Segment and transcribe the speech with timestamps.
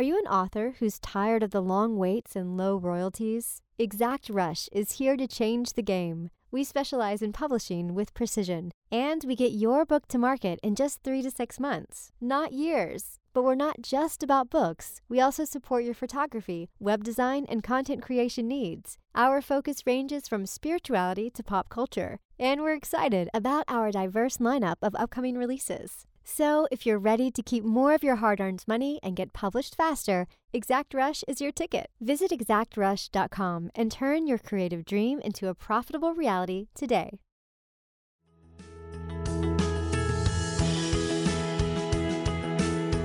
[0.00, 3.60] Are you an author who's tired of the long waits and low royalties?
[3.78, 6.30] Exact Rush is here to change the game.
[6.50, 11.02] We specialize in publishing with precision, and we get your book to market in just
[11.02, 13.18] three to six months, not years.
[13.34, 15.02] But we're not just about books.
[15.10, 18.96] We also support your photography, web design, and content creation needs.
[19.14, 24.76] Our focus ranges from spirituality to pop culture, and we're excited about our diverse lineup
[24.80, 26.06] of upcoming releases.
[26.32, 29.74] So, if you're ready to keep more of your hard earned money and get published
[29.74, 31.90] faster, Exact Rush is your ticket.
[32.00, 37.18] Visit exactrush.com and turn your creative dream into a profitable reality today.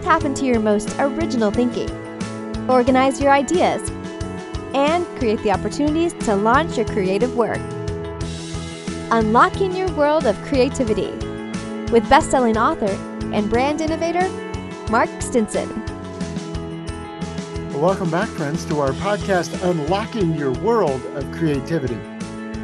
[0.04, 1.90] Tap into your most original thinking,
[2.70, 3.90] organize your ideas,
[4.76, 7.60] and create the opportunities to launch your creative work.
[9.10, 11.10] Unlocking your world of creativity
[11.92, 14.30] with best-selling author and brand innovator
[14.90, 15.68] Mark Stinson.
[17.74, 22.00] Welcome back, friends, to our podcast, Unlocking Your World of Creativity.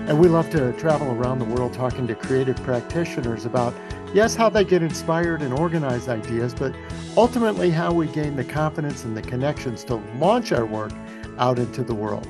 [0.08, 3.74] And we love to travel around the world talking to creative practitioners about,
[4.14, 6.74] yes, how they get inspired and organize ideas, but
[7.18, 10.94] ultimately how we gain the confidence and the connections to launch our work
[11.38, 12.26] out into the world.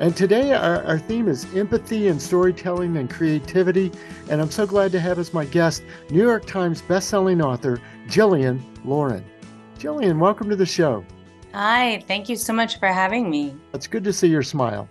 [0.00, 3.92] And today, our, our theme is empathy and storytelling and creativity.
[4.30, 8.62] And I'm so glad to have as my guest New York Times bestselling author, Jillian
[8.86, 9.22] Lauren.
[9.78, 11.04] Jillian, welcome to the show.
[11.52, 13.54] Hi, thank you so much for having me.
[13.74, 14.88] It's good to see your smile.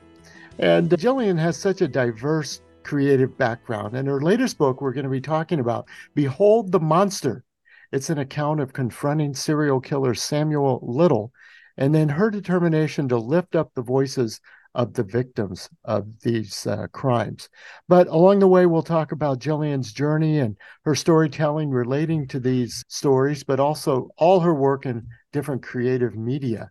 [0.59, 3.95] And Jillian has such a diverse creative background.
[3.95, 7.43] And her latest book, we're going to be talking about Behold the Monster.
[7.91, 11.33] It's an account of confronting serial killer Samuel Little
[11.79, 14.41] and then her determination to lift up the voices
[14.75, 17.49] of the victims of these uh, crimes.
[17.87, 22.83] But along the way, we'll talk about Jillian's journey and her storytelling relating to these
[22.89, 26.69] stories, but also all her work in different creative media.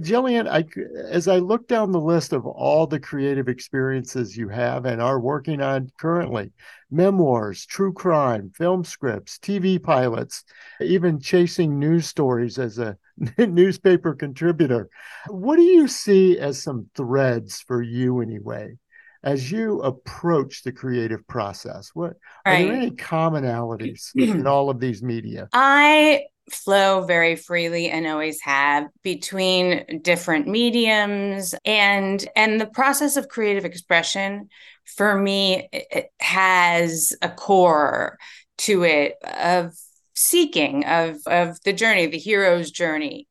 [0.00, 0.64] Jillian, I,
[1.06, 5.20] as I look down the list of all the creative experiences you have and are
[5.20, 6.52] working on currently
[6.90, 10.44] memoirs, true crime, film scripts, TV pilots,
[10.80, 12.96] even chasing news stories as a
[13.38, 14.88] newspaper contributor.
[15.28, 18.76] What do you see as some threads for you, anyway?
[19.22, 22.14] As you approach the creative process, what
[22.46, 22.64] right.
[22.64, 25.48] are there any commonalities in all of these media?
[25.52, 33.28] I flow very freely and always have between different mediums and and the process of
[33.28, 34.48] creative expression
[34.96, 38.16] for me it has a core
[38.58, 39.74] to it of
[40.16, 43.28] seeking of of the journey the hero's journey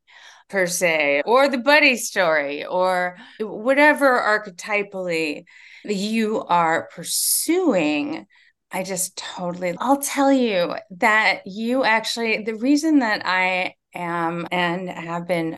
[0.50, 5.44] per se or the buddy story or whatever archetypally
[5.84, 8.26] you are pursuing.
[8.72, 14.90] I just totally, I'll tell you that you actually, the reason that I am and
[14.90, 15.58] have been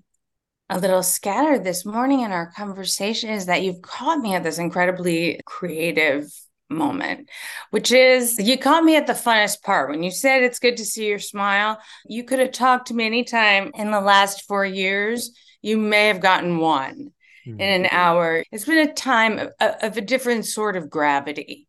[0.69, 4.59] a little scattered this morning in our conversation is that you've caught me at this
[4.59, 6.29] incredibly creative
[6.69, 7.29] moment,
[7.71, 9.89] which is you caught me at the funnest part.
[9.89, 13.05] When you said it's good to see your smile, you could have talked to me
[13.05, 15.31] anytime in the last four years.
[15.61, 17.11] You may have gotten one
[17.47, 17.59] mm-hmm.
[17.59, 18.43] in an hour.
[18.51, 21.66] It's been a time of, of a different sort of gravity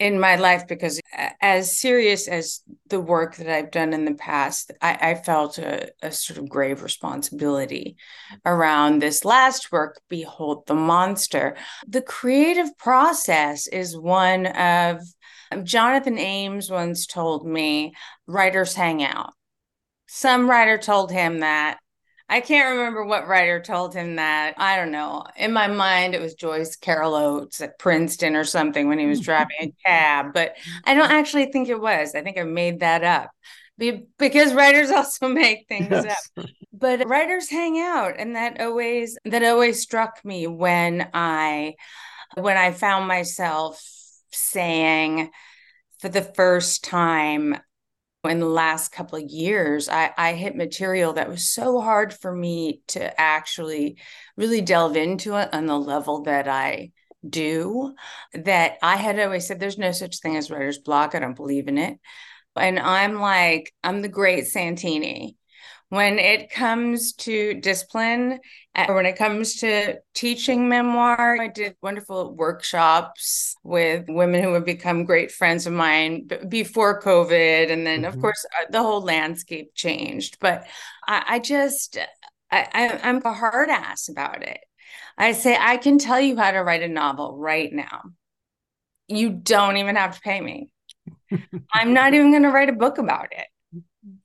[0.00, 0.98] in my life because
[1.42, 5.92] as serious as the work that I've done in the past, I, I felt a,
[6.00, 7.96] a, sort of grave responsibility
[8.46, 11.54] around this last work, Behold the Monster.
[11.86, 15.02] The creative process is one of
[15.52, 17.92] um, Jonathan Ames once told me
[18.26, 19.34] writers hang out.
[20.08, 21.78] Some writer told him that
[22.30, 24.54] I can't remember what writer told him that.
[24.56, 25.24] I don't know.
[25.36, 29.18] In my mind, it was Joyce Carol Oates at Princeton or something when he was
[29.30, 32.14] driving a cab, but I don't actually think it was.
[32.14, 33.30] I think I made that up
[34.16, 36.30] because writers also make things yes.
[36.36, 36.46] up.
[36.72, 41.74] But writers hang out, and that always that always struck me when I
[42.36, 43.84] when I found myself
[44.30, 45.30] saying
[45.98, 47.58] for the first time
[48.24, 52.34] in the last couple of years I, I hit material that was so hard for
[52.34, 53.96] me to actually
[54.36, 56.90] really delve into it on the level that i
[57.26, 57.94] do
[58.34, 61.14] that i had always said there's no such thing as writer's block.
[61.14, 61.98] I don't believe in it.
[62.56, 65.36] And i'm like i'm the great santini
[65.90, 68.38] when it comes to discipline
[68.88, 74.64] or when it comes to teaching memoir i did wonderful workshops with women who have
[74.64, 78.16] become great friends of mine before covid and then mm-hmm.
[78.16, 80.38] of course uh, the whole landscape changed.
[80.40, 80.66] But
[81.06, 81.98] i, I just
[82.50, 84.60] I, I, i'm a hard ass about it.
[85.18, 88.02] I say i can tell you how to write a novel right now.
[89.08, 90.70] You don't even have to pay me.
[91.72, 93.46] I'm not even going to write a book about it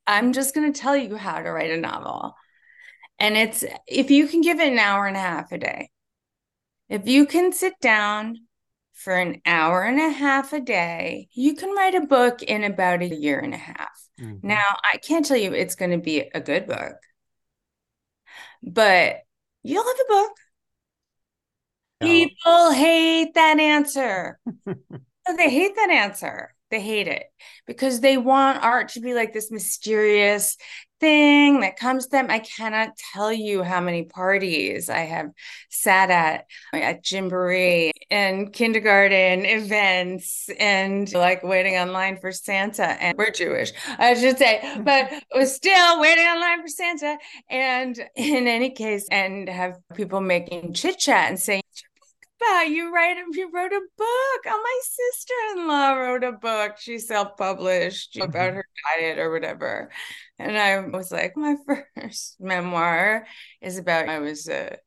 [0.07, 2.35] I'm just going to tell you how to write a novel.
[3.19, 5.89] And it's if you can give it an hour and a half a day,
[6.89, 8.37] if you can sit down
[8.93, 13.01] for an hour and a half a day, you can write a book in about
[13.01, 13.99] a year and a half.
[14.19, 14.47] Mm-hmm.
[14.47, 16.95] Now, I can't tell you it's going to be a good book,
[18.63, 19.17] but
[19.63, 20.31] you'll have a book.
[22.01, 24.39] People hate that answer.
[24.65, 26.54] they hate that answer.
[26.71, 27.25] They hate it
[27.67, 30.57] because they want art to be like this mysterious
[30.99, 32.27] thing that comes to them.
[32.29, 35.29] I cannot tell you how many parties I have
[35.69, 42.85] sat at at Gymboree and kindergarten events and like waiting online for Santa.
[43.01, 47.17] And we're Jewish, I should say, but was still waiting online for Santa.
[47.49, 51.61] And in any case, and have people making chit chat and saying,
[52.39, 52.69] about?
[52.69, 54.41] You write you wrote a book.
[54.47, 56.77] Oh, my sister-in-law wrote a book.
[56.79, 58.29] She self-published mm-hmm.
[58.29, 58.65] about her
[58.97, 59.89] diet or whatever.
[60.39, 61.55] And I was like, my
[61.95, 63.25] first memoir
[63.61, 64.77] is about I was a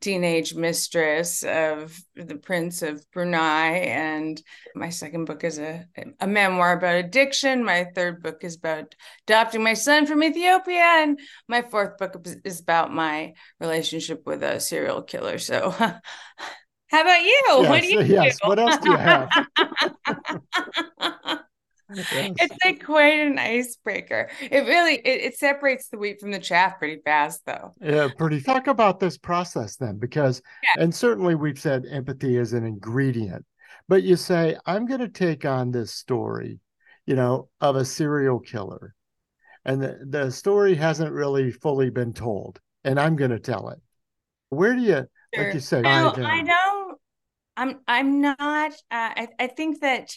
[0.00, 3.78] teenage mistress of the Prince of Brunei.
[3.78, 4.40] And
[4.74, 5.86] my second book is a,
[6.20, 7.64] a memoir about addiction.
[7.64, 8.94] My third book is about
[9.26, 10.80] adopting my son from Ethiopia.
[10.80, 15.38] And my fourth book is about my relationship with a serial killer.
[15.38, 15.74] So
[16.88, 17.42] How about you?
[17.48, 18.38] Yes, what do you yes.
[18.40, 18.48] Do?
[18.48, 19.28] What else do you have?
[21.94, 22.34] yes.
[22.38, 24.28] It's like quite an icebreaker.
[24.40, 27.72] It really it, it, separates the wheat from the chaff pretty fast, though.
[27.80, 28.40] Yeah, pretty.
[28.40, 30.84] Talk about this process then, because yeah.
[30.84, 33.44] and certainly we've said empathy is an ingredient,
[33.88, 36.60] but you say I'm going to take on this story,
[37.04, 38.94] you know, of a serial killer,
[39.64, 43.80] and the, the story hasn't really fully been told, and I'm going to tell it.
[44.50, 45.06] Where do you
[45.36, 46.98] like you say, no, I don't.
[47.56, 47.80] I'm.
[47.86, 48.72] I'm not.
[48.72, 49.28] Uh, I.
[49.38, 50.16] I think that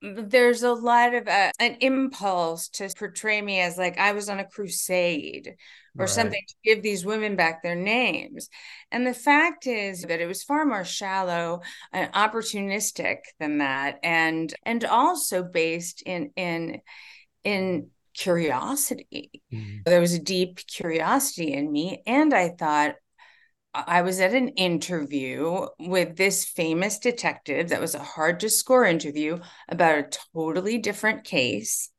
[0.00, 4.38] there's a lot of uh, an impulse to portray me as like I was on
[4.38, 5.56] a crusade
[5.96, 6.08] or right.
[6.08, 8.48] something to give these women back their names.
[8.92, 14.54] And the fact is that it was far more shallow and opportunistic than that, and
[14.64, 16.80] and also based in in
[17.42, 19.42] in curiosity.
[19.52, 19.78] Mm-hmm.
[19.84, 22.94] There was a deep curiosity in me, and I thought,
[23.74, 28.84] I was at an interview with this famous detective that was a hard to score
[28.84, 29.38] interview
[29.68, 31.90] about a totally different case.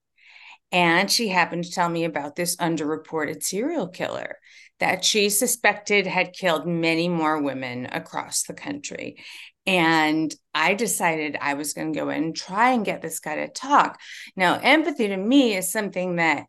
[0.72, 4.38] And she happened to tell me about this underreported serial killer
[4.80, 9.18] that she suspected had killed many more women across the country.
[9.66, 13.36] And I decided I was going to go in and try and get this guy
[13.36, 14.00] to talk.
[14.36, 16.46] Now, empathy to me is something that,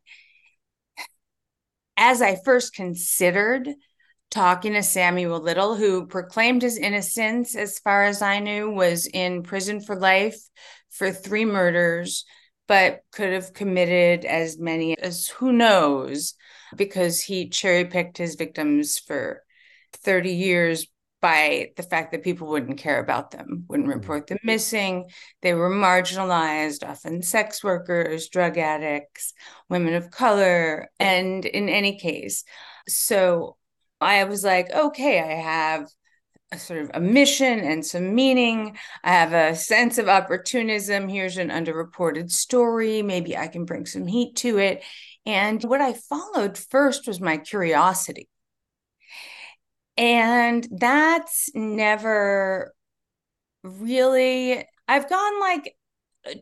[1.96, 3.68] as I first considered
[4.30, 9.42] talking to Samuel Little, who proclaimed his innocence, as far as I knew, was in
[9.42, 10.38] prison for life
[10.90, 12.24] for three murders,
[12.68, 16.34] but could have committed as many as who knows,
[16.76, 19.42] because he cherry picked his victims for
[20.04, 20.86] 30 years
[21.20, 23.98] by the fact that people wouldn't care about them, wouldn't mm-hmm.
[23.98, 25.10] report them missing.
[25.42, 29.34] They were marginalized, often sex workers, drug addicts,
[29.68, 30.88] women of color.
[30.98, 32.44] And in any case,
[32.88, 33.56] so
[34.00, 35.88] I was like, okay, I have
[36.52, 38.76] a sort of a mission and some meaning.
[39.04, 41.08] I have a sense of opportunism.
[41.08, 43.02] Here's an underreported story.
[43.02, 44.82] Maybe I can bring some heat to it.
[45.26, 48.28] And what I followed first was my curiosity.
[49.96, 52.72] And that's never
[53.62, 55.76] really, I've gone like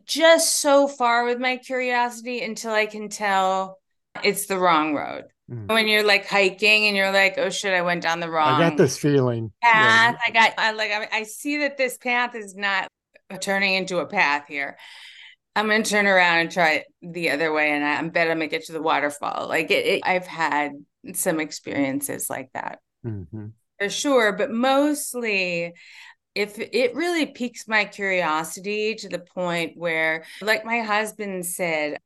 [0.05, 3.77] just so far with my curiosity until I can tell
[4.23, 5.25] it's the wrong road.
[5.49, 5.67] Mm.
[5.67, 8.61] When you're like hiking and you're like, oh shit, I went down the wrong.
[8.61, 9.51] I got this feeling.
[9.61, 10.15] Path.
[10.15, 10.19] Yeah.
[10.27, 10.53] I got.
[10.57, 10.91] I like.
[10.91, 12.87] I, I see that this path is not
[13.41, 14.77] turning into a path here.
[15.55, 18.47] I'm gonna turn around and try the other way, and I, I bet I'm gonna
[18.47, 19.47] get to the waterfall.
[19.47, 20.73] Like it, it I've had
[21.13, 23.47] some experiences like that mm-hmm.
[23.79, 25.73] for sure, but mostly
[26.35, 31.97] if it really piques my curiosity to the point where like my husband said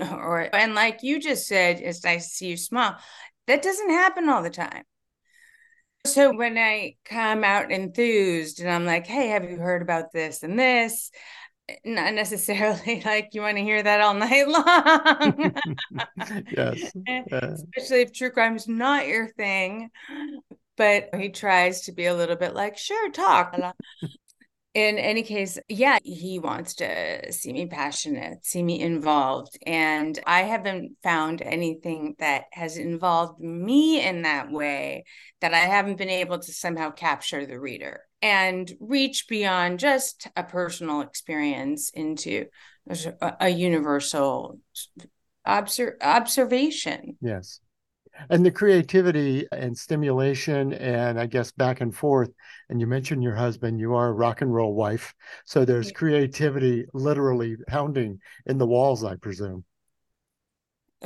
[0.00, 2.98] or and like you just said it's nice to see you smile.
[3.46, 4.84] That doesn't happen all the time.
[6.06, 10.42] So when i come out enthused and i'm like hey have you heard about this
[10.42, 11.10] and this?
[11.84, 15.54] Not necessarily like you want to hear that all night long.
[16.56, 19.90] yes especially if true crime is not your thing.
[20.76, 23.56] But he tries to be a little bit like sure talk
[24.74, 29.58] in any case, yeah, he wants to see me passionate, see me involved.
[29.66, 35.04] And I haven't found anything that has involved me in that way
[35.42, 40.42] that I haven't been able to somehow capture the reader and reach beyond just a
[40.42, 42.46] personal experience into
[42.88, 44.58] a, a universal
[45.44, 47.18] obser- observation.
[47.20, 47.60] Yes.
[48.30, 52.30] And the creativity and stimulation, and I guess back and forth.
[52.68, 55.14] And you mentioned your husband, you are a rock and roll wife.
[55.44, 59.64] So there's creativity literally pounding in the walls, I presume.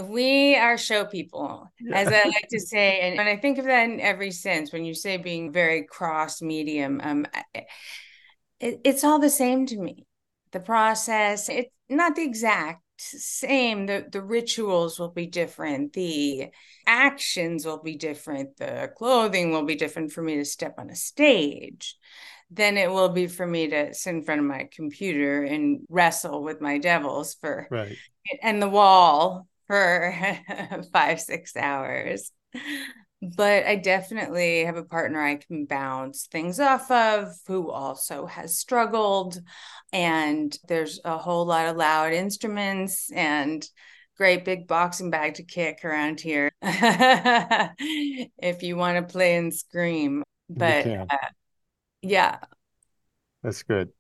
[0.03, 1.97] We are show people, yeah.
[1.97, 3.01] as I like to say.
[3.01, 6.43] And when I think of that in every sense, when you say being very cross
[6.43, 7.27] medium, um,
[8.61, 10.07] it, it's all the same to me.
[10.53, 13.87] The process, it's not the exact same.
[13.87, 15.93] The, the rituals will be different.
[15.93, 16.49] The
[16.87, 18.57] actions will be different.
[18.57, 21.97] The clothing will be different for me to step on a stage
[22.51, 26.43] than it will be for me to sit in front of my computer and wrestle
[26.43, 27.97] with my devils for right
[28.43, 30.15] and the wall for
[30.93, 32.31] five, six hours.
[33.23, 38.59] But I definitely have a partner I can bounce things off of who also has
[38.59, 39.41] struggled.
[39.93, 43.67] And there's a whole lot of loud instruments and
[44.17, 50.23] great big boxing bag to kick around here if you want to play and scream.
[50.49, 51.07] But uh,
[52.03, 52.39] yeah.
[53.43, 53.91] That's good.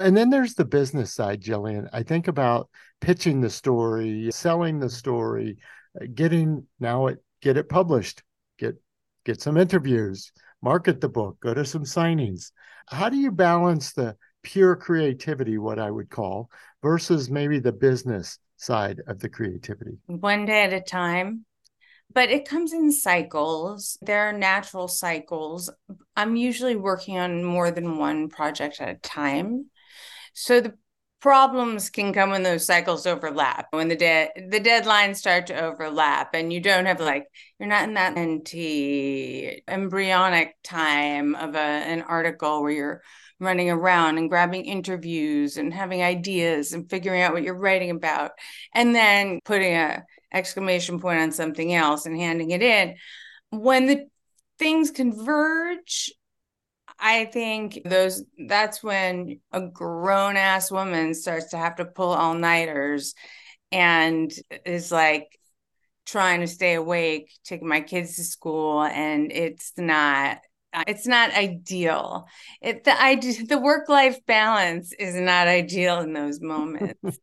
[0.00, 1.88] And then there's the business side, Jillian.
[1.92, 2.68] I think about
[3.00, 5.58] pitching the story, selling the story,
[6.00, 8.22] uh, getting now it get it published,
[8.58, 8.76] get
[9.24, 10.32] get some interviews,
[10.62, 12.50] market the book, go to some signings.
[12.88, 16.50] How do you balance the pure creativity, what I would call,
[16.82, 19.98] versus maybe the business side of the creativity?
[20.06, 21.46] One day at a time.
[22.12, 23.98] But it comes in cycles.
[24.02, 25.70] There are natural cycles.
[26.14, 29.70] I'm usually working on more than one project at a time.
[30.34, 30.74] So the
[31.24, 33.68] problems can come when those cycles overlap.
[33.70, 37.24] When the de- the deadlines start to overlap and you don't have like
[37.58, 43.02] you're not in that anti embryonic time of a, an article where you're
[43.40, 48.32] running around and grabbing interviews and having ideas and figuring out what you're writing about
[48.74, 52.96] and then putting a exclamation point on something else and handing it in.
[53.48, 54.08] When the
[54.58, 56.12] things converge
[56.98, 62.34] I think those that's when a grown ass woman starts to have to pull all
[62.34, 63.14] nighters
[63.72, 64.32] and
[64.64, 65.38] is like
[66.06, 70.38] trying to stay awake, taking my kids to school, and it's not
[70.86, 72.26] it's not ideal.
[72.60, 77.18] It the I the work life balance is not ideal in those moments.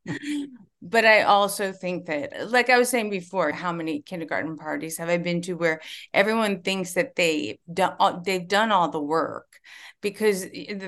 [0.81, 5.09] But I also think that, like I was saying before, how many kindergarten parties have
[5.09, 5.81] I been to where
[6.13, 9.59] everyone thinks that they done they've done all the work
[10.01, 10.45] because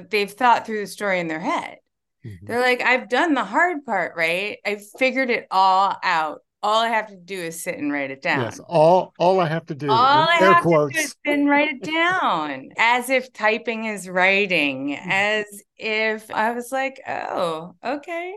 [0.09, 1.77] they've thought through the story in their head.
[2.25, 2.45] Mm-hmm.
[2.45, 4.57] They're like, I've done the hard part, right?
[4.65, 6.41] I've figured it all out.
[6.63, 8.43] All I have to do is sit and write it down.
[8.43, 9.91] Yes, all all I have to do.
[9.91, 10.95] All I have quotes.
[10.95, 15.11] to do is sit and write it down, as if typing is writing, mm-hmm.
[15.11, 15.45] as
[15.77, 18.33] if I was like, oh, okay,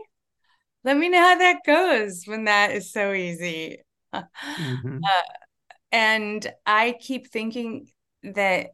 [0.87, 3.79] let me know how that goes when that is so easy.
[4.13, 4.99] Mm-hmm.
[5.03, 5.21] Uh,
[5.91, 7.89] and I keep thinking
[8.23, 8.69] that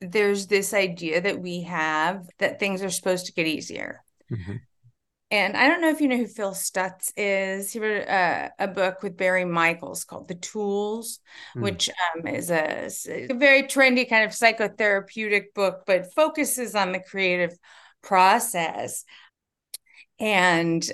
[0.00, 4.02] there's this idea that we have that things are supposed to get easier.
[4.32, 4.56] Mm-hmm.
[5.30, 7.72] And I don't know if you know who Phil Stutz is.
[7.72, 11.20] He wrote a, a book with Barry Michels called The Tools,
[11.56, 11.62] mm.
[11.62, 17.00] which um, is a, a, very trendy kind of psychotherapeutic book, but focuses on the
[17.00, 17.56] creative
[18.02, 19.04] process.
[20.18, 20.88] And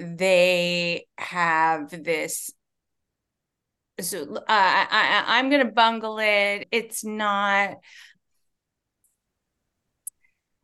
[0.00, 2.50] they have this
[4.00, 6.68] so uh, I, I i'm gonna bungle it.
[6.70, 7.76] It's not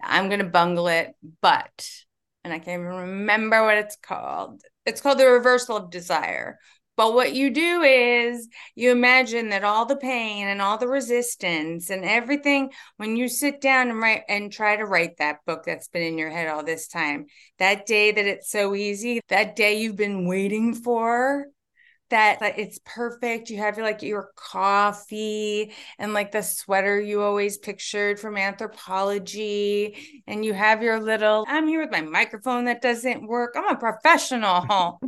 [0.02, 1.88] i'm gonna bungle it but
[2.42, 4.62] and i can't even remember what it's called.
[4.86, 6.58] It's called the reversal of desire
[6.96, 11.90] but what you do is you imagine that all the pain and all the resistance
[11.90, 15.88] and everything, when you sit down and write and try to write that book that's
[15.88, 17.26] been in your head all this time,
[17.58, 21.46] that day that it's so easy, that day you've been waiting for,
[22.14, 23.50] that, that it's perfect.
[23.50, 30.22] You have like your coffee and like the sweater you always pictured from Anthropologie.
[30.28, 31.44] and you have your little.
[31.48, 33.54] I'm here with my microphone that doesn't work.
[33.56, 35.00] I'm a professional,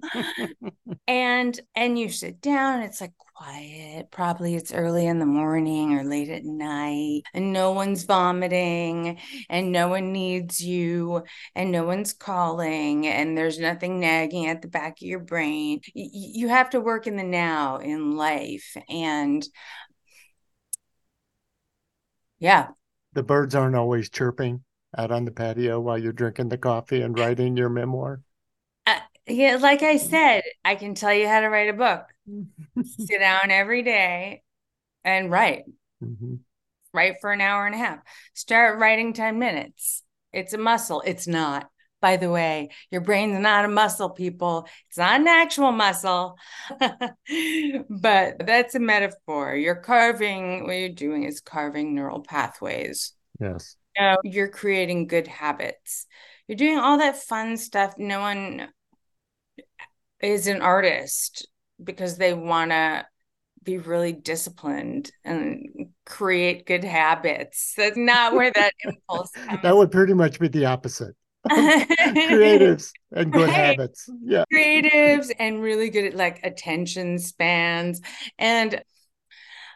[1.07, 2.83] and and you sit down.
[2.83, 4.11] It's like quiet.
[4.11, 9.19] Probably it's early in the morning or late at night, and no one's vomiting,
[9.50, 11.23] and no one needs you,
[11.55, 15.81] and no one's calling, and there's nothing nagging at the back of your brain.
[15.95, 18.76] Y- you have to work in the now in life.
[18.88, 19.47] And
[22.38, 22.69] yeah.
[23.12, 24.62] The birds aren't always chirping
[24.97, 28.21] out on the patio while you're drinking the coffee and writing your memoir.
[29.26, 32.02] Yeah, like I said, I can tell you how to write a book.
[32.85, 34.42] sit down every day
[35.04, 35.64] and write.
[36.02, 36.37] Mm-hmm.
[36.92, 37.99] Write for an hour and a half.
[38.35, 40.02] Start writing 10 minutes.
[40.33, 41.02] It's a muscle.
[41.04, 41.68] It's not.
[42.00, 42.68] by the way.
[42.90, 44.68] Your brain's not a muscle, people.
[44.88, 46.37] It's not an actual muscle,
[47.90, 49.56] but that's a metaphor.
[49.56, 53.12] You're carving, what you're doing is carving neural pathways.
[53.40, 53.76] Yes.
[53.97, 56.06] You know, you're creating good habits.
[56.47, 57.95] You're doing all that fun stuff.
[57.99, 58.68] No one
[60.21, 61.49] is an artist
[61.83, 63.07] because they want to
[63.63, 67.75] be really disciplined and create good habits.
[67.77, 69.63] That's not where that impulse comes.
[69.63, 71.15] That would pretty much be the opposite.
[71.51, 73.55] creatives and good right.
[73.55, 74.09] habits.
[74.25, 74.45] Yeah.
[74.53, 78.01] Creatives and really good at like attention spans.
[78.39, 78.83] And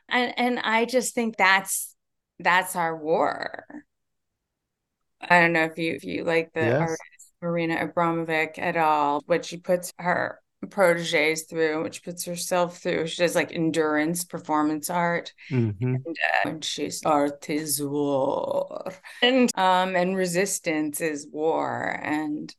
[0.09, 1.95] and and I just think that's
[2.39, 3.65] that's our war.
[5.21, 6.81] I don't know if you if you like the yes.
[6.81, 13.07] artist Marina Abramovic at all, what she puts her proteges through, which puts herself through.
[13.07, 15.95] She does like endurance performance art, mm-hmm.
[15.95, 18.93] and, uh, and she's art is war,
[19.23, 22.55] and um and resistance is war, and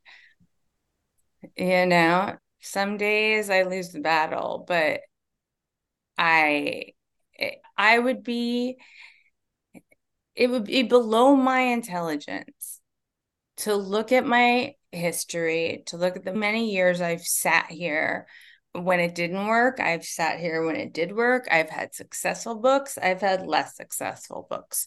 [1.56, 5.00] you know some days I lose the battle, but
[6.18, 6.92] I
[7.76, 8.78] I would be
[10.34, 12.80] it would be below my intelligence
[13.62, 18.26] to look at my history, to look at the many years I've sat here
[18.72, 19.78] when it didn't work.
[19.80, 21.46] I've sat here when it did work.
[21.50, 22.98] I've had successful books.
[22.98, 24.86] I've had less successful books.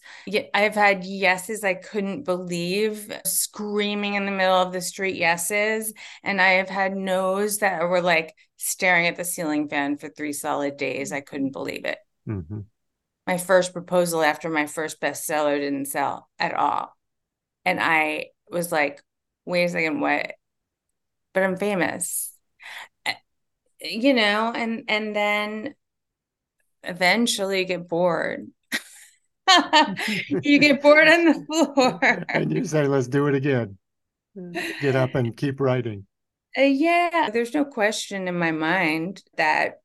[0.54, 5.94] I've had yeses I couldn't believe, screaming in the middle of the street yeses.
[6.24, 10.34] And I have had no's that were like staring at the ceiling fan for three
[10.34, 11.12] solid days.
[11.12, 12.00] I couldn't believe it.
[12.28, 12.62] Mm-hmm.
[13.28, 16.96] My first proposal after my first bestseller didn't sell at all.
[17.64, 19.02] And I was like,
[19.46, 20.34] wait a second, what?
[21.34, 22.32] But I'm famous.
[23.82, 25.76] You know, and and then
[26.84, 28.48] eventually you get bored.
[30.42, 32.26] you get bored on the floor.
[32.30, 33.78] and you say, let's do it again.
[34.82, 36.06] Get up and keep writing.
[36.58, 39.82] Uh, yeah, there's no question in my mind that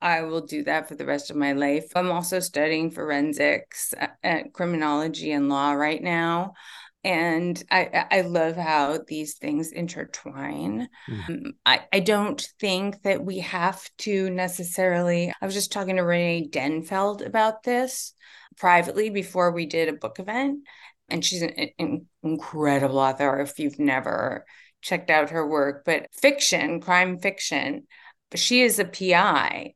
[0.00, 1.92] I will do that for the rest of my life.
[1.96, 6.54] I'm also studying forensics uh, at criminology and law right now
[7.04, 10.88] and I, I love how these things intertwine.
[11.08, 11.50] Mm-hmm.
[11.64, 15.32] I, I don't think that we have to necessarily.
[15.40, 18.14] I was just talking to Renee Denfeld about this
[18.56, 20.64] privately before we did a book event,
[21.08, 23.40] and she's an, an incredible author.
[23.40, 24.44] If you've never
[24.82, 27.86] checked out her work, but fiction, crime fiction,
[28.34, 29.74] she is a PI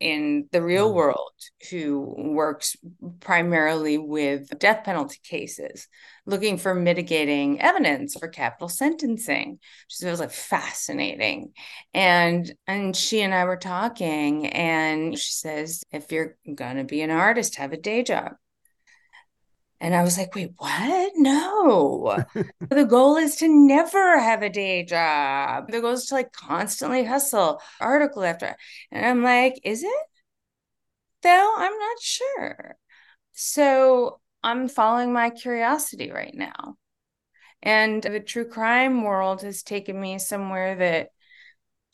[0.00, 0.94] in the real mm.
[0.94, 1.32] world
[1.70, 2.76] who works
[3.20, 5.86] primarily with death penalty cases,
[6.26, 9.58] looking for mitigating evidence for capital sentencing.
[9.88, 11.52] She was like fascinating.
[11.94, 17.10] And and she and I were talking, and she says, if you're gonna be an
[17.10, 18.32] artist, have a day job.
[19.80, 21.12] And I was like, wait, what?
[21.16, 22.22] No.
[22.68, 25.70] the goal is to never have a day job.
[25.70, 28.56] The goal is to like constantly hustle article after.
[28.92, 30.06] And I'm like, is it?
[31.22, 32.76] Though I'm not sure.
[33.32, 36.76] So I'm following my curiosity right now.
[37.62, 41.08] And the true crime world has taken me somewhere that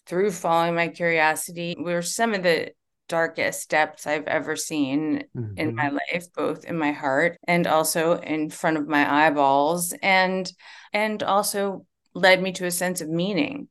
[0.07, 2.73] through following my curiosity were some of the
[3.09, 5.57] darkest depths I've ever seen mm-hmm.
[5.57, 10.51] in my life, both in my heart and also in front of my eyeballs, and
[10.93, 13.69] and also led me to a sense of meaning,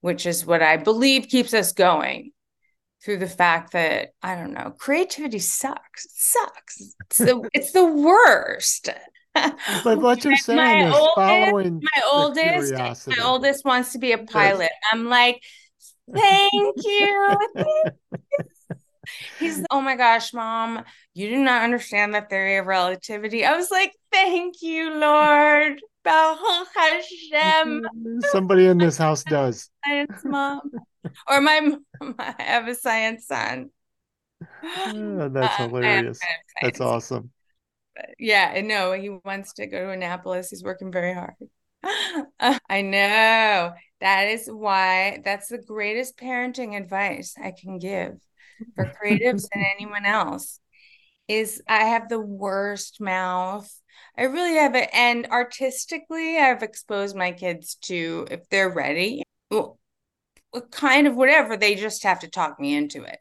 [0.00, 2.32] which is what I believe keeps us going
[3.04, 6.04] through the fact that I don't know, creativity sucks.
[6.04, 6.94] It sucks.
[7.06, 8.88] It's the it's the worst.
[9.34, 14.12] but what you're saying my is oldest, following my oldest my oldest wants to be
[14.12, 14.70] a pilot.
[14.92, 15.40] I'm like,
[16.12, 17.36] thank you.
[19.38, 23.44] He's, oh my gosh, mom, you do not understand the theory of relativity.
[23.44, 25.80] I was like, thank you, Lord.
[28.20, 29.70] Somebody in this house does.
[29.86, 30.60] Science mom.
[31.28, 31.72] Or my,
[32.18, 33.70] I have a science son.
[34.62, 36.18] Oh, that's uh, hilarious.
[36.62, 37.30] That's awesome.
[37.94, 40.50] But yeah, no, he wants to go to Annapolis.
[40.50, 41.34] He's working very hard.
[42.68, 43.72] I know.
[44.00, 48.18] That is why that's the greatest parenting advice I can give
[48.74, 50.60] for creatives and anyone else
[51.28, 53.70] is I have the worst mouth.
[54.16, 54.88] I really have it.
[54.92, 59.78] And artistically, I've exposed my kids to, if they're ready, well,
[60.70, 63.18] kind of whatever, they just have to talk me into it.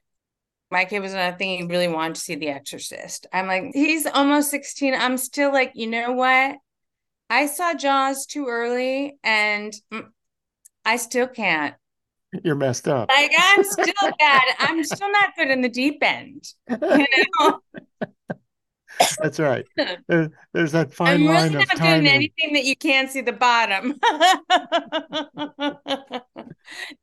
[0.72, 3.28] My kid was not thinking he really wanted to see The Exorcist.
[3.32, 4.94] I'm like, he's almost 16.
[4.94, 6.58] I'm still like, you know what?
[7.30, 10.08] I saw Jaws too early and mm,
[10.86, 11.76] I still can't.
[12.44, 13.10] You're messed up.
[13.10, 14.44] Like I'm still bad.
[14.60, 16.44] I'm still not good in the deep end.
[16.70, 17.06] You
[17.40, 17.60] know?
[19.22, 19.66] That's right.
[20.08, 23.22] There, there's that fine I'm line really of not doing anything that you can't see
[23.22, 23.94] the bottom.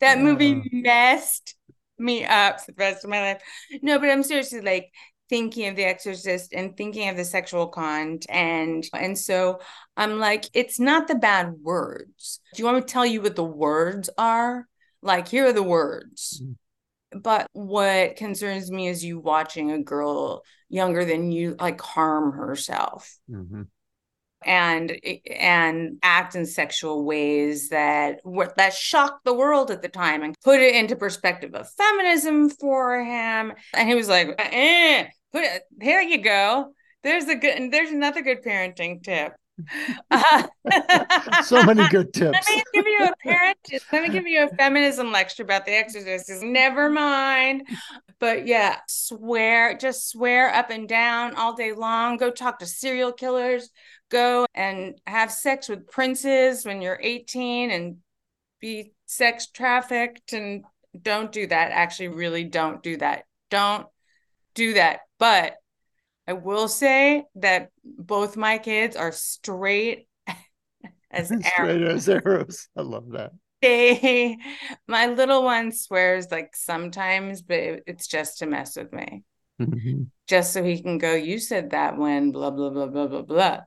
[0.01, 0.61] that movie Uh.
[0.73, 1.55] messed
[1.99, 3.43] me up for the rest of my life.
[3.83, 4.91] No, but I'm seriously like
[5.29, 9.61] thinking of The Exorcist and thinking of the sexual content, and and so
[9.97, 12.41] I'm like, it's not the bad words.
[12.55, 14.67] Do you want me to tell you what the words are?
[15.05, 16.43] Like, here are the words.
[16.43, 16.57] Mm.
[17.23, 23.17] But what concerns me is you watching a girl younger than you like harm herself
[23.31, 23.69] Mhm.
[24.45, 24.99] and
[25.31, 28.21] and act in sexual ways that
[28.57, 32.99] that shocked the world at the time and put it into perspective of feminism for
[33.05, 36.73] him and he was like eh, put it, here you go
[37.05, 39.35] there's a good there's another good parenting tip
[40.11, 40.43] uh,
[41.45, 42.39] So many good tips.
[42.49, 43.59] let me give you a parent
[43.93, 46.43] let me give you a feminism lecture about the exorcist.
[46.43, 47.69] Never mind.
[48.19, 52.17] But yeah swear just swear up and down all day long.
[52.17, 53.71] Go talk to serial killers.
[54.11, 57.97] Go and have sex with princes when you're 18 and
[58.61, 60.33] be sex trafficked.
[60.33, 60.65] And
[61.01, 61.73] don't do that.
[61.73, 63.25] Actually really don't do that.
[63.51, 63.87] Don't
[64.55, 65.01] do that.
[65.19, 65.57] But
[66.27, 70.09] i will say that both my kids are straight
[71.11, 72.69] as arrows Straight as arrows.
[72.77, 73.33] I love that.
[73.63, 74.37] they
[74.87, 79.23] my little one swears like sometimes but it- it's just to mess with me
[79.61, 80.09] Mhm.
[80.27, 83.61] just so he can go you said that when blah blah blah blah blah blah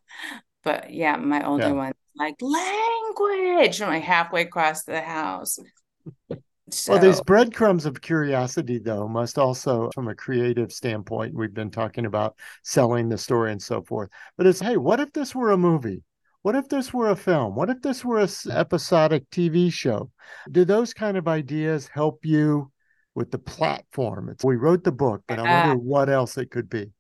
[0.63, 1.72] but yeah my older Yeah.
[1.72, 5.58] one's like language and like halfway across the house
[6.71, 11.71] so Well, these breadcrumbs of curiosity, though, must also, from a creative standpoint, we've been
[11.71, 14.10] talking about selling the story and so forth.
[14.38, 16.03] But it's, hey, what if this were a movie?
[16.41, 17.56] What if this were a film?
[17.56, 20.12] What if this were a episodic TV show?
[20.49, 22.71] Do those kind of ideas help you
[23.15, 24.30] with the platform?
[24.30, 26.91] It's, we wrote the book, but I wonder uh, what else it could be.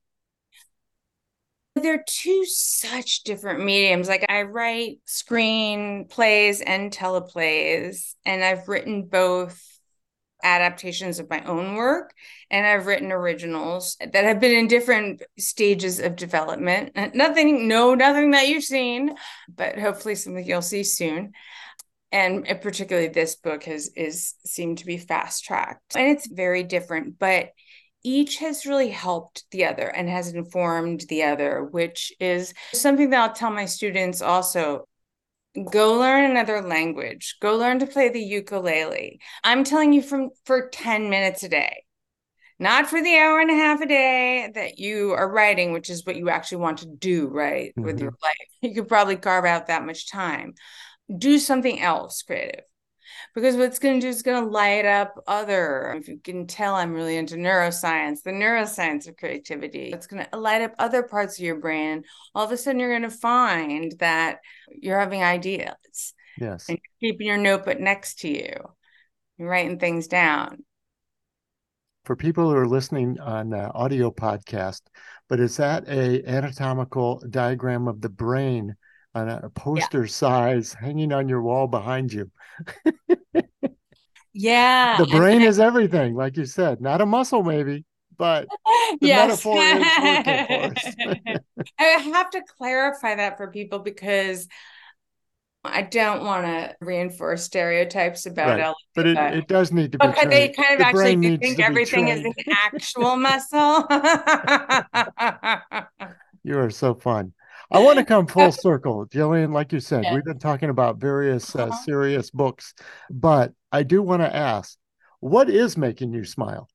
[1.79, 4.07] They're two such different mediums.
[4.07, 9.61] Like I write screenplays and teleplays, and I've written both
[10.43, 12.13] adaptations of my own work
[12.51, 16.91] and I've written originals that have been in different stages of development.
[17.15, 19.15] Nothing, no, nothing that you've seen,
[19.53, 21.33] but hopefully something you'll see soon.
[22.11, 25.95] And particularly this book has is seemed to be fast tracked.
[25.95, 27.49] And it's very different, but
[28.07, 33.19] each has really helped the other and has informed the other, which is something that
[33.19, 34.87] I'll tell my students also.
[35.71, 37.37] Go learn another language.
[37.41, 39.19] Go learn to play the ukulele.
[39.43, 41.83] I'm telling you from for 10 minutes a day.
[42.59, 46.05] Not for the hour and a half a day that you are writing, which is
[46.05, 47.73] what you actually want to do, right?
[47.75, 48.01] With Mhm.
[48.01, 48.35] your life.
[48.61, 50.53] You could probably carve out that much time.
[51.15, 52.63] Do something else creative
[53.35, 56.75] because what's going to do is going to light up other if you can tell
[56.75, 59.91] i'm really into neuroscience the neuroscience of creativity.
[59.93, 62.03] It's going to light up other parts of your brain.
[62.33, 66.69] All of a sudden you're going to find that you're having ideas Yes.
[66.69, 68.53] and keeping your notebook next to you.
[69.37, 70.63] You're writing things down.
[72.05, 74.81] For people who are listening on uh, audio podcast,
[75.27, 78.75] but is that a anatomical diagram of the brain
[79.17, 82.31] on a poster size hanging on your wall behind you?
[84.33, 87.83] yeah the brain is everything, like you said, not a muscle, maybe,
[88.17, 88.47] but
[89.01, 89.45] the yes.
[89.45, 90.63] metaphor is working for
[91.25, 91.41] us.
[91.79, 94.47] I have to clarify that for people because
[95.63, 98.73] I don't want to reinforce stereotypes about Right.
[98.95, 101.59] But it, it does need to be because they kind of The actually do think
[101.59, 103.85] everything is an actual muscle.
[106.43, 107.33] You are so fun.
[107.71, 109.51] I want to come full circle, Jillian.
[109.53, 110.13] Like you said, Yeah.
[110.13, 111.71] we've been talking about various uh, Uh-huh.
[111.83, 112.73] serious books,
[113.09, 114.77] but I do want to ask,
[115.19, 116.69] what is making you smile?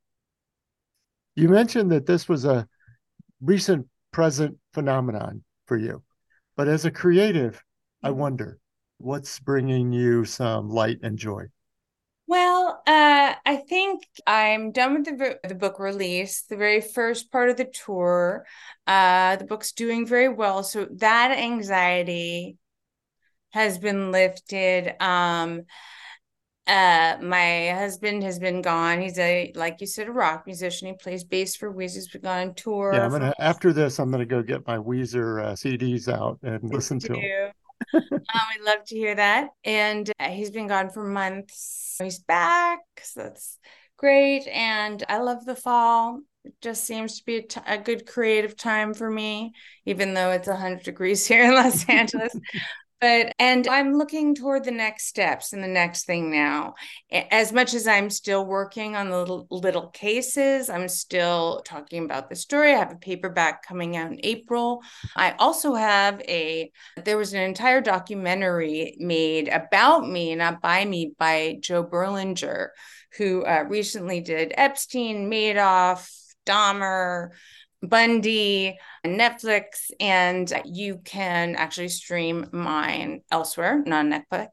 [1.35, 2.68] You mentioned that this was a
[3.40, 6.02] recent present phenomenon for you,
[6.57, 7.62] but as a creative,
[8.02, 8.16] I Mhm.
[8.16, 8.59] wonder
[8.98, 11.46] what's bringing you some light and joy.
[12.33, 17.51] Well, uh, I think I'm done with the the book release, the very first part
[17.51, 18.47] of the tour.
[18.87, 22.57] Uh, the book's doing very well, so that anxiety
[23.51, 24.95] has been lifted.
[24.99, 25.64] Um,
[26.66, 29.03] uh, my husband has been gone.
[29.03, 30.88] He's a, like you said, a rock musician.
[30.88, 31.97] He plays bass for Weezer.
[31.97, 32.95] He's been gone on tour.
[32.95, 36.64] Yeah, I'm gonna after this, I'm gonna go get my Weezer uh, CDs out and
[36.73, 37.53] listen to them.
[37.95, 39.51] Um, we'd love to hear that.
[39.64, 41.97] And uh, he's been gone for months.
[42.03, 43.59] He's back, so that's
[43.97, 44.47] great.
[44.49, 46.21] And I love the fall.
[46.45, 49.53] It just seems to be a, t- a good creative time for me,
[49.87, 52.37] even though it's 100 degrees here in Los Angeles.
[53.03, 56.75] But and i'm looking toward the next steps and the next thing now.
[57.11, 62.31] As much as i'm still working on the little, little cases i'm still talking about
[62.31, 62.73] the story.
[62.73, 64.81] I have a paperback coming out in april.
[65.17, 66.71] I also have a
[67.05, 72.69] there was an entire documentary made about me not by me by joe berlinger
[73.19, 76.09] who uh, recently did epstein madoff
[76.47, 77.31] dahmer
[77.83, 84.49] Bundy, and Netflix, and you can actually stream mine elsewhere, not Netflix,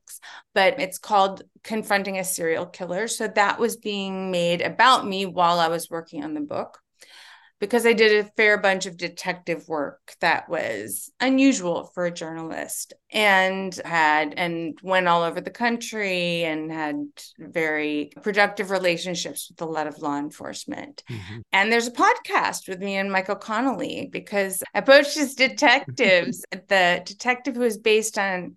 [0.55, 3.07] but it's called Confronting a Serial Killer.
[3.07, 6.79] So that was being made about me while I was working on the book
[7.59, 12.93] because I did a fair bunch of detective work that was unusual for a journalist
[13.11, 17.05] and had and went all over the country and had
[17.37, 21.03] very productive relationships with a lot of law enforcement.
[21.09, 21.39] Mm-hmm.
[21.51, 26.45] And there's a podcast with me and Michael Connelly because I poached his detectives.
[26.69, 28.55] the detective who was based on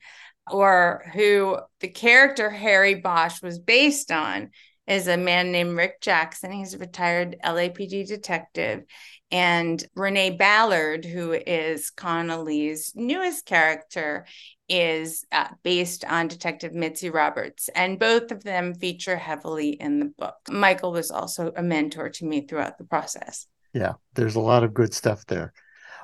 [0.51, 4.51] or who the character Harry Bosch was based on
[4.93, 6.53] is a man named Rick Jackson.
[6.53, 8.85] He's a retired LAPD detective.
[9.31, 14.27] And Renee Ballard, who is Connelly's newest character,
[14.69, 17.71] is uh, based on Detective Mitzi Roberts.
[17.75, 20.35] And both of them feature heavily in the book.
[20.51, 23.47] Michael was also a mentor to me throughout the process.
[23.73, 25.55] Yeah, there's a lot of good stuff there.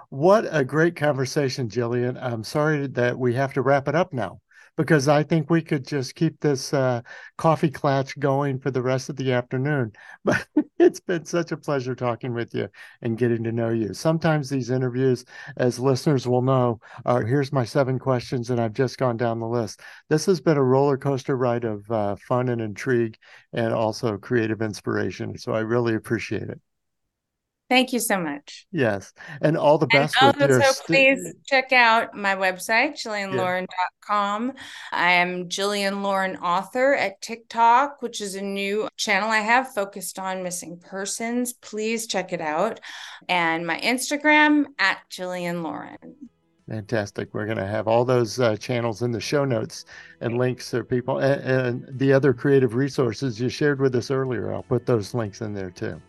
[0.08, 2.18] What a great conversation, Jillian.
[2.18, 4.40] I'm sorry that we have to wrap it up now
[4.78, 7.02] because I think we could just keep this uh,
[7.36, 9.92] coffee clatch going for the rest of the afternoon.
[10.24, 10.46] But
[10.78, 12.68] it's been such a pleasure talking with you
[13.02, 13.92] and getting to know you.
[13.94, 15.24] Sometimes these interviews,
[15.56, 19.46] as listeners will know, are here's my seven questions, and I've just gone down the
[19.46, 19.80] list.
[20.08, 23.16] This has been a roller coaster ride of uh, fun and intrigue
[23.52, 25.36] and also creative inspiration.
[25.38, 26.60] So I really appreciate it.
[27.68, 28.66] Thank you so much.
[28.72, 29.12] Yes.
[29.42, 34.54] And all the best and st- please check out my website, jillianlauren.com.
[34.90, 40.18] I am Jillian Lauren author at TikTok, which is a new channel I have focused
[40.18, 41.52] on missing persons.
[41.52, 42.80] Please check it out.
[43.28, 46.16] And my Instagram at Jillian Lauren.
[46.70, 47.32] Fantastic.
[47.32, 49.84] We're going to have all those uh, channels in the show notes
[50.20, 54.54] and links so people and, and the other creative resources you shared with us earlier.
[54.54, 56.00] I'll put those links in there too.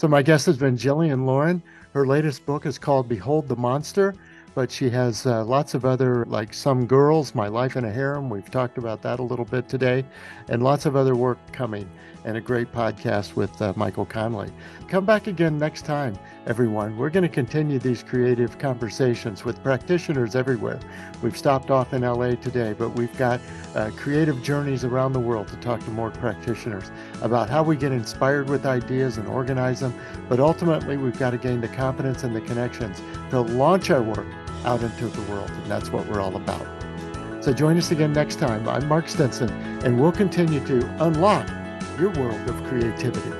[0.00, 1.62] So, my guest has been Jillian Lauren.
[1.92, 4.14] Her latest book is called Behold the Monster,
[4.54, 8.30] but she has uh, lots of other, like Some Girls, My Life in a Harem.
[8.30, 10.06] We've talked about that a little bit today,
[10.48, 11.86] and lots of other work coming
[12.24, 14.50] and a great podcast with uh, Michael Connelly.
[14.88, 16.96] Come back again next time, everyone.
[16.96, 20.80] We're going to continue these creative conversations with practitioners everywhere.
[21.22, 23.40] We've stopped off in LA today, but we've got
[23.74, 26.90] uh, creative journeys around the world to talk to more practitioners
[27.22, 29.94] about how we get inspired with ideas and organize them.
[30.28, 34.26] But ultimately, we've got to gain the confidence and the connections to launch our work
[34.64, 35.50] out into the world.
[35.50, 36.66] And that's what we're all about.
[37.42, 38.68] So join us again next time.
[38.68, 39.48] I'm Mark Stinson,
[39.82, 41.48] and we'll continue to unlock
[42.00, 43.30] your world of creativity.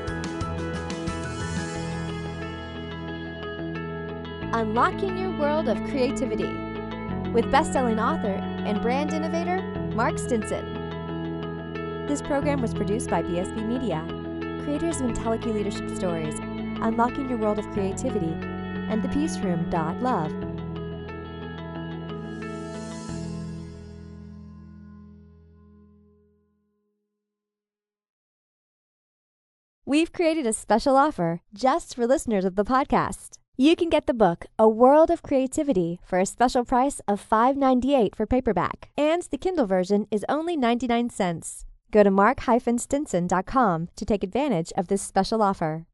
[4.52, 6.52] Unlocking Your World of Creativity
[7.30, 9.62] with best-selling author and brand innovator
[9.94, 12.06] Mark Stinson.
[12.06, 14.04] This program was produced by BSB Media,
[14.62, 16.38] creators of IntelliKey Leadership Stories,
[16.82, 18.34] Unlocking Your World of Creativity,
[18.90, 19.70] and The Peace Room.
[19.70, 20.49] Love.
[29.90, 33.38] We've created a special offer just for listeners of the podcast.
[33.57, 38.14] You can get the book A World of Creativity for a special price of $5.98
[38.14, 41.64] for paperback, and the Kindle version is only 99 cents.
[41.90, 45.88] Go to mark-stinson.com to take advantage of this special offer.